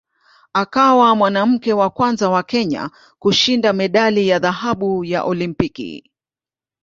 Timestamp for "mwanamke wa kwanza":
1.15-2.29